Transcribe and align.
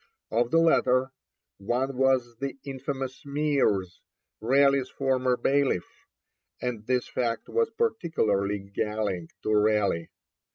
Of 0.31 0.49
the 0.49 0.57
latter, 0.57 1.11
one 1.59 1.95
was 1.95 2.37
the 2.37 2.57
infamous 2.63 3.23
Meeres, 3.23 4.01
Raleigh's 4.39 4.89
former 4.89 5.37
bailiff, 5.37 6.07
and 6.59 6.87
this 6.87 7.07
fact 7.07 7.47
was 7.47 7.69
particularly 7.69 8.57
galling 8.61 9.29
to 9.43 9.53
Raleigh. 9.53 10.09